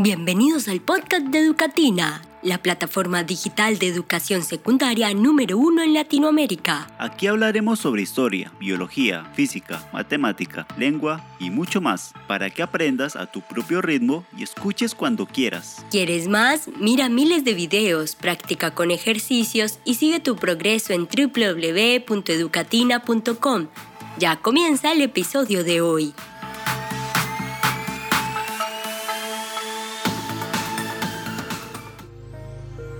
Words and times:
Bienvenidos 0.00 0.68
al 0.68 0.80
podcast 0.80 1.26
de 1.26 1.40
Educatina, 1.40 2.22
la 2.40 2.58
plataforma 2.58 3.24
digital 3.24 3.80
de 3.80 3.88
educación 3.88 4.44
secundaria 4.44 5.12
número 5.12 5.58
uno 5.58 5.82
en 5.82 5.92
Latinoamérica. 5.92 6.86
Aquí 6.98 7.26
hablaremos 7.26 7.80
sobre 7.80 8.02
historia, 8.02 8.52
biología, 8.60 9.24
física, 9.34 9.90
matemática, 9.92 10.68
lengua 10.78 11.26
y 11.40 11.50
mucho 11.50 11.80
más, 11.80 12.12
para 12.28 12.48
que 12.48 12.62
aprendas 12.62 13.16
a 13.16 13.26
tu 13.26 13.40
propio 13.40 13.82
ritmo 13.82 14.24
y 14.36 14.44
escuches 14.44 14.94
cuando 14.94 15.26
quieras. 15.26 15.84
¿Quieres 15.90 16.28
más? 16.28 16.70
Mira 16.78 17.08
miles 17.08 17.42
de 17.42 17.54
videos, 17.54 18.14
practica 18.14 18.76
con 18.76 18.92
ejercicios 18.92 19.80
y 19.84 19.94
sigue 19.94 20.20
tu 20.20 20.36
progreso 20.36 20.92
en 20.92 21.08
www.educatina.com. 21.08 23.66
Ya 24.16 24.36
comienza 24.36 24.92
el 24.92 25.02
episodio 25.02 25.64
de 25.64 25.80
hoy. 25.80 26.14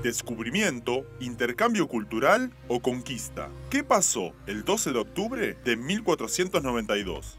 Descubrimiento, 0.03 1.07
intercambio 1.21 1.89
cultural 1.89 2.53
o 2.69 2.81
conquista. 2.81 3.51
¿Qué 3.71 3.83
pasó 3.83 4.33
el 4.47 4.65
12 4.65 4.93
de 4.93 4.99
octubre 4.99 5.57
de 5.65 5.77
1492? 5.77 7.39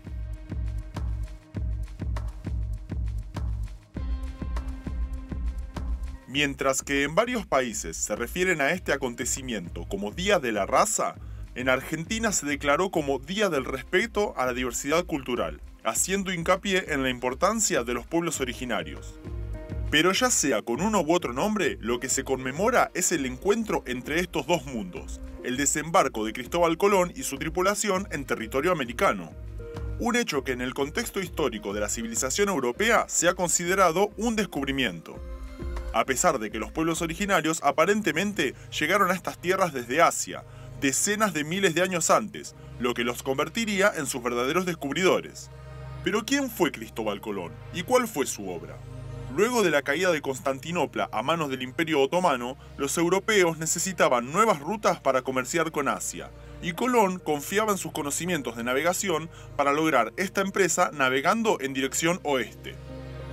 Mientras 6.28 6.84
que 6.84 7.04
en 7.04 7.16
varios 7.16 7.48
países 7.48 7.98
se 7.98 8.16
refieren 8.16 8.62
a 8.62 8.72
este 8.72 8.94
acontecimiento 8.94 9.86
como 9.90 10.12
Día 10.12 10.38
de 10.38 10.52
la 10.52 10.68
Raza, 10.68 11.16
en 11.56 11.70
Argentina 11.70 12.32
se 12.32 12.46
declaró 12.46 12.92
como 12.92 13.18
Día 13.18 13.50
del 13.50 13.66
Respeto 13.66 14.36
a 14.38 14.46
la 14.46 14.54
Diversidad 14.54 15.06
Cultural, 15.06 15.60
haciendo 15.84 16.32
hincapié 16.32 16.94
en 16.94 17.02
la 17.02 17.10
importancia 17.10 17.84
de 17.84 17.96
los 17.96 18.06
pueblos 18.06 18.42
originarios. 18.42 19.20
Pero 19.92 20.12
ya 20.12 20.30
sea 20.30 20.62
con 20.62 20.82
uno 20.82 21.02
u 21.02 21.14
otro 21.14 21.34
nombre, 21.34 21.78
lo 21.82 22.00
que 22.00 22.10
se 22.10 22.24
conmemora 22.24 22.92
es 22.94 23.12
el 23.12 23.26
encuentro 23.26 23.84
entre 23.88 24.20
estos 24.20 24.46
dos 24.46 24.66
mundos, 24.66 25.20
el 25.44 25.58
desembarco 25.58 26.24
de 26.26 26.34
Cristóbal 26.34 26.78
Colón 26.78 27.12
y 27.16 27.24
su 27.24 27.40
tripulación 27.40 28.08
en 28.12 28.26
territorio 28.26 28.72
americano. 28.72 29.32
Un 29.98 30.16
hecho 30.16 30.44
que 30.44 30.52
en 30.52 30.62
el 30.62 30.76
contexto 30.76 31.20
histórico 31.20 31.74
de 31.74 31.80
la 31.80 31.90
civilización 31.90 32.50
europea 32.50 33.06
se 33.08 33.28
ha 33.28 33.34
considerado 33.34 34.12
un 34.16 34.36
descubrimiento. 34.36 35.20
A 35.92 36.06
pesar 36.06 36.38
de 36.38 36.52
que 36.52 36.60
los 36.60 36.72
pueblos 36.72 37.02
originarios 37.02 37.60
aparentemente 37.64 38.54
llegaron 38.80 39.10
a 39.10 39.16
estas 39.16 39.42
tierras 39.42 39.74
desde 39.74 40.04
Asia, 40.04 40.44
decenas 40.80 41.34
de 41.34 41.44
miles 41.44 41.74
de 41.74 41.82
años 41.82 42.12
antes, 42.12 42.56
lo 42.80 42.94
que 42.94 43.04
los 43.04 43.24
convertiría 43.24 43.92
en 43.98 44.06
sus 44.06 44.22
verdaderos 44.22 44.68
descubridores. 44.68 45.50
Pero 46.04 46.24
¿quién 46.26 46.52
fue 46.52 46.72
Cristóbal 46.72 47.22
Colón 47.22 47.52
y 47.74 47.82
cuál 47.82 48.08
fue 48.08 48.28
su 48.28 48.50
obra? 48.50 48.78
Luego 49.36 49.62
de 49.62 49.70
la 49.70 49.84
caída 49.84 50.12
de 50.12 50.22
Constantinopla 50.22 51.10
a 51.12 51.22
manos 51.22 51.50
del 51.50 51.62
Imperio 51.62 52.02
Otomano, 52.02 52.58
los 52.78 52.98
europeos 52.98 53.58
necesitaban 53.58 54.32
nuevas 54.32 54.60
rutas 54.60 55.00
para 55.00 55.22
comerciar 55.22 55.72
con 55.72 55.88
Asia, 55.88 56.32
y 56.64 56.74
Colón 56.74 57.20
confiaba 57.20 57.72
en 57.72 57.78
sus 57.78 57.92
conocimientos 57.92 58.58
de 58.58 58.64
navegación 58.64 59.30
para 59.56 59.72
lograr 59.72 60.14
esta 60.18 60.42
empresa 60.42 60.90
navegando 60.94 61.60
en 61.62 61.74
dirección 61.74 62.20
oeste. 62.24 62.76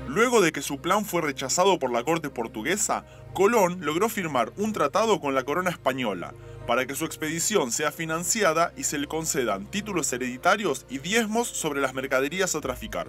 Luego 0.07 0.41
de 0.41 0.53
que 0.53 0.63
su 0.63 0.79
plan 0.79 1.05
fue 1.05 1.23
rechazado 1.23 1.79
por 1.79 1.91
la 1.91 2.05
corte 2.05 2.29
portuguesa, 2.29 3.05
Colón 3.33 3.79
logró 3.81 4.09
firmar 4.09 4.53
un 4.57 4.73
tratado 4.73 5.21
con 5.21 5.35
la 5.35 5.45
corona 5.45 5.71
española, 5.71 6.35
para 6.67 6.87
que 6.87 6.95
su 6.95 7.05
expedición 7.05 7.73
sea 7.73 7.91
financiada 7.91 8.73
y 8.77 8.85
se 8.85 8.99
le 8.99 9.07
concedan 9.07 9.67
títulos 9.67 10.13
hereditarios 10.13 10.85
y 10.91 10.99
diezmos 10.99 11.49
sobre 11.49 11.81
las 11.81 11.95
mercaderías 11.95 12.55
a 12.55 12.61
traficar. 12.61 13.09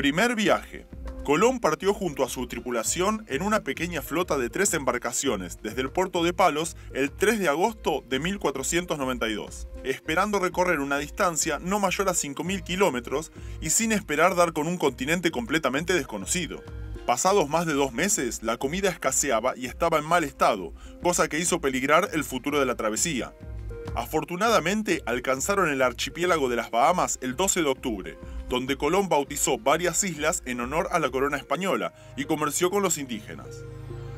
Primer 0.00 0.34
viaje. 0.34 0.86
Colón 1.24 1.60
partió 1.60 1.92
junto 1.92 2.24
a 2.24 2.30
su 2.30 2.46
tripulación 2.46 3.26
en 3.28 3.42
una 3.42 3.64
pequeña 3.64 4.00
flota 4.00 4.38
de 4.38 4.48
tres 4.48 4.72
embarcaciones 4.72 5.58
desde 5.62 5.82
el 5.82 5.90
puerto 5.90 6.24
de 6.24 6.32
Palos 6.32 6.74
el 6.94 7.10
3 7.10 7.38
de 7.38 7.50
agosto 7.50 8.02
de 8.08 8.18
1492, 8.18 9.68
esperando 9.84 10.38
recorrer 10.38 10.80
una 10.80 10.96
distancia 10.96 11.58
no 11.58 11.80
mayor 11.80 12.08
a 12.08 12.12
5.000 12.12 12.62
kilómetros 12.62 13.30
y 13.60 13.68
sin 13.68 13.92
esperar 13.92 14.36
dar 14.36 14.54
con 14.54 14.68
un 14.68 14.78
continente 14.78 15.30
completamente 15.30 15.92
desconocido. 15.92 16.62
Pasados 17.04 17.50
más 17.50 17.66
de 17.66 17.74
dos 17.74 17.92
meses, 17.92 18.42
la 18.42 18.56
comida 18.56 18.88
escaseaba 18.88 19.52
y 19.54 19.66
estaba 19.66 19.98
en 19.98 20.06
mal 20.06 20.24
estado, 20.24 20.72
cosa 21.02 21.28
que 21.28 21.38
hizo 21.38 21.60
peligrar 21.60 22.08
el 22.14 22.24
futuro 22.24 22.58
de 22.58 22.64
la 22.64 22.74
travesía. 22.74 23.34
Afortunadamente 23.94 25.02
alcanzaron 25.06 25.68
el 25.68 25.82
archipiélago 25.82 26.48
de 26.48 26.56
las 26.56 26.70
Bahamas 26.70 27.18
el 27.22 27.36
12 27.36 27.62
de 27.62 27.68
octubre, 27.68 28.18
donde 28.48 28.76
Colón 28.76 29.08
bautizó 29.08 29.58
varias 29.58 30.02
islas 30.04 30.42
en 30.46 30.60
honor 30.60 30.88
a 30.92 30.98
la 30.98 31.10
corona 31.10 31.36
española 31.36 31.92
y 32.16 32.24
comerció 32.24 32.70
con 32.70 32.82
los 32.82 32.98
indígenas. 32.98 33.64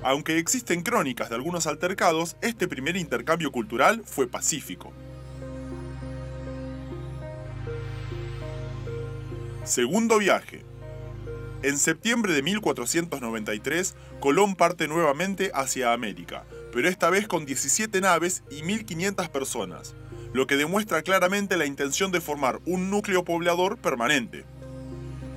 Aunque 0.03 0.39
existen 0.39 0.83
crónicas 0.83 1.28
de 1.28 1.37
algunos 1.37 1.67
altercados, 1.67 2.37
este 2.43 2.67
primer 2.67 2.97
intercambio 2.97 3.53
cultural 3.53 4.03
fue 4.05 4.27
pacífico. 4.27 4.93
Segundo 9.65 10.19
viaje. 10.19 10.72
En 11.62 11.78
septiembre 11.78 12.33
de 12.33 12.43
1493, 12.43 13.95
Colón 14.19 14.56
parte 14.56 14.89
nuevamente 14.89 15.53
hacia 15.55 15.93
América, 15.93 16.45
pero 16.73 16.89
esta 16.89 17.09
vez 17.09 17.28
con 17.28 17.47
17 17.47 18.00
naves 18.00 18.43
y 18.50 18.62
1.500 18.62 19.28
personas, 19.28 19.95
lo 20.33 20.49
que 20.49 20.56
demuestra 20.56 21.03
claramente 21.03 21.56
la 21.56 21.65
intención 21.65 22.11
de 22.11 22.21
formar 22.21 22.59
un 22.67 22.91
núcleo 22.91 23.25
poblador 23.25 23.78
permanente. 23.78 24.45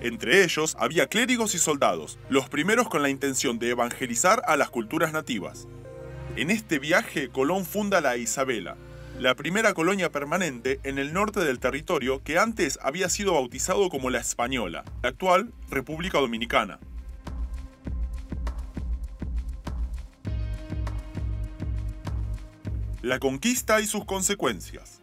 Entre 0.02 0.44
ellos 0.44 0.76
había 0.80 1.06
clérigos 1.06 1.54
y 1.54 1.60
soldados, 1.60 2.18
los 2.30 2.50
primeros 2.50 2.90
con 2.90 3.04
la 3.04 3.10
intención 3.10 3.60
de 3.60 3.70
evangelizar 3.70 4.42
a 4.48 4.58
las 4.58 4.72
culturas 4.72 5.14
nativas. 5.14 5.68
En 6.36 6.50
este 6.50 6.80
viaje 6.80 7.30
Colón 7.30 7.66
funda 7.66 8.02
la 8.02 8.18
Isabela, 8.18 8.78
la 9.20 9.34
primera 9.34 9.74
colonia 9.74 10.12
permanente 10.12 10.80
en 10.84 11.00
el 11.00 11.14
norte 11.14 11.40
del 11.40 11.60
territorio 11.60 12.22
que 12.22 12.38
antes 12.38 12.78
había 12.82 13.08
sido 13.08 13.34
bautizado 13.34 13.90
como 13.90 14.10
la 14.10 14.20
Española, 14.20 14.84
la 15.02 15.10
actual 15.10 15.54
República 15.70 16.20
Dominicana. 16.20 16.80
La 23.02 23.20
conquista 23.20 23.80
y 23.80 23.88
sus 23.88 24.04
consecuencias. 24.04 25.02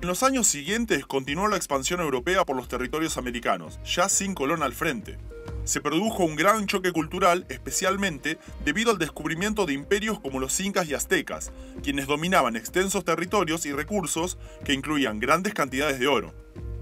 En 0.00 0.08
los 0.08 0.22
años 0.22 0.46
siguientes 0.46 1.04
continuó 1.04 1.48
la 1.48 1.56
expansión 1.56 2.00
europea 2.00 2.44
por 2.44 2.56
los 2.56 2.68
territorios 2.68 3.18
americanos, 3.18 3.78
ya 3.84 4.08
sin 4.08 4.34
Colón 4.34 4.62
al 4.62 4.72
frente. 4.72 5.18
Se 5.66 5.80
produjo 5.80 6.22
un 6.22 6.36
gran 6.36 6.66
choque 6.68 6.92
cultural, 6.92 7.44
especialmente 7.48 8.38
debido 8.64 8.92
al 8.92 8.98
descubrimiento 8.98 9.66
de 9.66 9.72
imperios 9.72 10.20
como 10.20 10.38
los 10.38 10.60
incas 10.60 10.88
y 10.88 10.94
aztecas, 10.94 11.50
quienes 11.82 12.06
dominaban 12.06 12.54
extensos 12.54 13.04
territorios 13.04 13.66
y 13.66 13.72
recursos 13.72 14.38
que 14.64 14.74
incluían 14.74 15.18
grandes 15.18 15.54
cantidades 15.54 15.98
de 15.98 16.06
oro. 16.06 16.32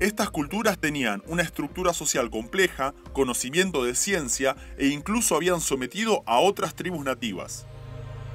Estas 0.01 0.29
culturas 0.29 0.77
tenían 0.77 1.23
una 1.29 1.43
estructura 1.43 1.95
social 1.95 2.29
compleja, 2.29 2.93
conocimiento 3.15 3.85
de 3.85 3.95
ciencia 3.95 4.55
e 4.77 4.89
incluso 4.89 5.35
habían 5.35 5.63
sometido 5.63 6.23
a 6.27 6.41
otras 6.41 6.75
tribus 6.75 7.07
nativas. 7.07 7.65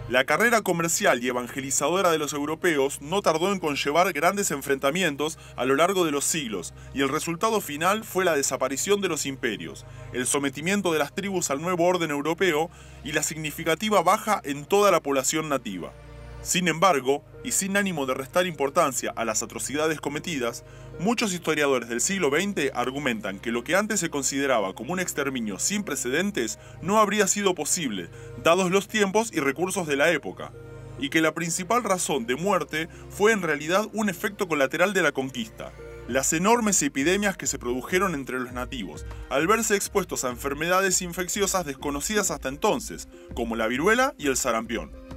La 0.10 0.24
carrera 0.24 0.64
comercial 0.64 1.24
y 1.24 1.28
evangelizadora 1.28 2.10
de 2.10 2.18
los 2.18 2.34
europeos 2.34 3.00
no 3.00 3.22
tardó 3.22 3.52
en 3.52 3.60
conllevar 3.60 4.12
grandes 4.12 4.50
enfrentamientos 4.50 5.38
a 5.56 5.66
lo 5.66 5.76
largo 5.76 6.04
de 6.04 6.12
los 6.12 6.26
siglos, 6.26 6.74
y 6.96 7.02
el 7.02 7.10
resultado 7.10 7.62
final 7.62 8.04
fue 8.04 8.26
la 8.26 8.36
desaparición 8.36 9.02
de 9.02 9.08
los 9.08 9.28
imperios, 9.28 9.86
el 10.12 10.26
sometimiento 10.26 10.92
de 10.92 10.98
las 10.98 11.14
tribus 11.14 11.52
al 11.52 11.62
nuevo 11.62 11.86
orden 11.86 12.10
europeo 12.10 12.72
y 13.04 13.12
la 13.12 13.22
significativa 13.22 14.02
baja 14.02 14.42
en 14.44 14.66
toda 14.66 14.90
la 14.90 15.00
población 15.00 15.48
nativa. 15.48 15.94
Sin 16.42 16.70
embargo, 16.70 17.24
y 17.44 17.52
sin 17.52 17.76
ánimo 17.76 18.06
de 18.06 18.14
restar 18.14 18.48
importancia 18.48 19.12
a 19.16 19.26
las 19.26 19.44
atrocidades 19.44 20.00
cometidas, 20.00 20.64
muchos 21.00 21.34
historiadores 21.34 21.90
del 21.90 22.00
siglo 22.00 22.30
XX 22.30 22.72
argumentan 22.74 23.40
que 23.40 23.52
lo 23.52 23.64
que 23.64 23.76
antes 23.76 24.00
se 24.00 24.10
consideraba 24.10 24.74
como 24.74 24.94
un 24.94 25.00
exterminio 25.00 25.60
sin 25.60 25.84
precedentes 25.84 26.58
no 26.82 27.00
habría 27.00 27.28
sido 27.28 27.56
posible, 27.56 28.10
dados 28.42 28.72
los 28.72 28.88
tiempos 28.88 29.32
y 29.34 29.42
recursos 29.42 29.86
de 29.86 29.98
la 29.98 30.12
época, 30.12 30.54
y 30.98 31.10
que 31.10 31.22
la 31.22 31.34
principal 31.34 31.84
razón 31.84 32.26
de 32.26 32.36
muerte 32.36 32.88
fue 33.10 33.34
en 33.34 33.42
realidad 33.42 33.88
un 33.94 34.10
efecto 34.10 34.48
colateral 34.48 34.94
de 34.94 35.02
la 35.02 35.12
conquista, 35.12 35.74
las 36.08 36.32
enormes 36.34 36.82
epidemias 36.82 37.38
que 37.38 37.48
se 37.48 37.60
produjeron 37.60 38.16
entre 38.16 38.40
los 38.40 38.54
nativos, 38.54 39.06
al 39.30 39.46
verse 39.46 39.76
expuestos 39.76 40.24
a 40.24 40.30
enfermedades 40.30 41.02
infecciosas 41.02 41.66
desconocidas 41.66 42.32
hasta 42.32 42.50
entonces, 42.50 43.10
como 43.36 43.56
la 43.56 43.68
viruela 43.68 44.16
y 44.18 44.28
el 44.28 44.38
sarampión. 44.38 45.09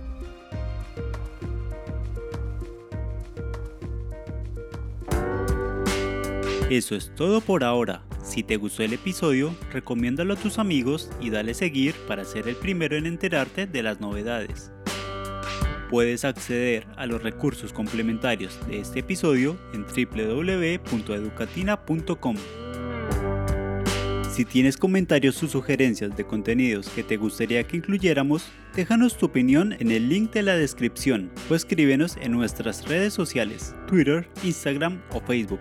Eso 6.71 6.97
es 6.97 7.15
todo 7.15 7.41
por 7.41 7.65
ahora. 7.65 8.03
Si 8.23 8.43
te 8.43 8.57
gustó 8.57 8.83
el 8.83 8.93
episodio, 8.93 9.55
recomiéndalo 9.73 10.35
a 10.35 10.37
tus 10.37 10.59
amigos 10.59 11.09
y 11.21 11.31
dale 11.31 11.55
seguir 11.55 11.95
para 12.07 12.25
ser 12.25 12.49
el 12.49 12.57
primero 12.57 12.97
en 12.97 13.07
enterarte 13.07 13.67
de 13.67 13.83
las 13.83 14.01
novedades. 14.01 14.71
Puedes 15.91 16.25
acceder 16.25 16.87
a 16.97 17.05
los 17.05 17.23
recursos 17.23 17.71
complementarios 17.73 18.59
de 18.67 18.81
este 18.81 19.01
episodio 19.01 19.59
en 19.75 19.85
www.educatina.com. 19.85 22.37
Si 24.33 24.47
tienes 24.47 24.79
comentarios 24.79 25.43
o 25.43 25.49
sugerencias 25.49 26.17
de 26.17 26.25
contenidos 26.25 26.89
que 26.89 27.03
te 27.03 27.19
gustaría 27.19 27.65
que 27.65 27.77
incluyéramos, 27.77 28.47
déjanos 28.75 29.19
tu 29.19 29.27
opinión 29.27 29.75
en 29.79 29.91
el 29.91 30.09
link 30.09 30.33
de 30.33 30.41
la 30.41 30.57
descripción 30.57 31.31
o 31.51 31.55
escríbenos 31.55 32.17
en 32.17 32.33
nuestras 32.33 32.89
redes 32.89 33.13
sociales, 33.13 33.75
Twitter, 33.87 34.27
Instagram 34.43 35.03
o 35.11 35.21
Facebook. 35.21 35.61